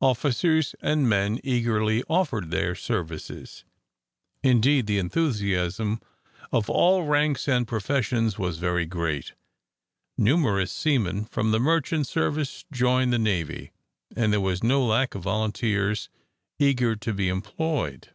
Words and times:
Officers 0.00 0.74
and 0.80 1.08
men 1.08 1.38
eagerly 1.44 2.02
offered 2.08 2.50
their 2.50 2.74
services; 2.74 3.62
indeed 4.42 4.88
the 4.88 4.98
enthusiasm 4.98 6.02
of 6.50 6.68
all 6.68 7.04
ranks 7.04 7.46
and 7.48 7.68
professions 7.68 8.36
was 8.36 8.58
very 8.58 8.84
great. 8.84 9.34
Numerous 10.18 10.72
seamen 10.72 11.24
from 11.24 11.52
the 11.52 11.60
merchant 11.60 12.08
service 12.08 12.64
joined 12.72 13.12
the 13.12 13.16
navy, 13.20 13.70
and 14.16 14.32
there 14.32 14.40
was 14.40 14.60
no 14.60 14.84
lack 14.84 15.14
of 15.14 15.22
volunteers 15.22 16.08
eager 16.58 16.96
to 16.96 17.14
be 17.14 17.28
employed. 17.28 18.08